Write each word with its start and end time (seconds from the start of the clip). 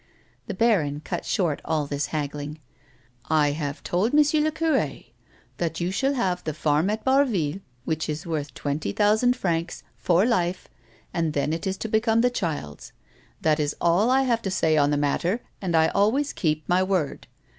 The 0.47 0.55
baron 0.55 1.01
cut 1.01 1.25
short 1.25 1.61
all 1.63 1.85
this 1.85 2.07
haggling." 2.07 2.57
I 3.45 3.51
have 3.51 3.83
told 3.83 4.15
M. 4.15 4.43
le 4.43 4.51
cure 4.51 4.93
that 5.57 5.79
you 5.79 5.91
shall 5.91 6.15
have 6.15 6.43
the 6.43 6.55
farm 6.55 6.89
at 6.89 7.03
Barville, 7.03 7.59
which 7.85 8.09
is 8.09 8.25
worth 8.25 8.51
twenty 8.55 8.93
thousand 8.93 9.35
francs, 9.35 9.83
for 9.97 10.25
life, 10.25 10.67
and 11.13 11.33
then 11.33 11.53
it 11.53 11.67
is 11.67 11.77
to 11.77 11.87
become 11.87 12.21
the 12.21 12.31
child's. 12.31 12.93
That 13.41 13.59
is 13.59 13.75
all 13.79 14.09
I 14.09 14.23
have 14.23 14.41
to 14.41 14.49
say 14.49 14.75
on 14.75 14.89
the 14.89 14.97
matter, 14.97 15.41
and 15.61 15.75
I 15.75 15.89
always 15.89 16.33
keep' 16.33 16.67
my 16.67 16.81
word. 16.81 17.27